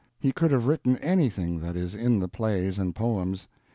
[0.19, 3.47] He could have written anything that is in the Plays and Poems.